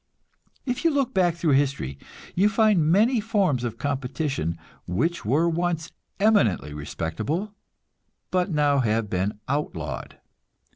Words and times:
If 0.65 0.83
you 0.83 0.89
look 0.89 1.13
back 1.13 1.35
through 1.35 1.51
history, 1.51 1.99
you 2.33 2.49
find 2.49 2.91
many 2.91 3.19
forms 3.21 3.63
of 3.63 3.77
competition 3.77 4.57
which 4.87 5.23
were 5.25 5.47
once 5.47 5.91
eminently 6.19 6.73
respectable, 6.73 7.53
but 8.31 8.49
now 8.49 8.79
have 8.79 9.11
been 9.11 9.37
outlawed. 9.47 10.17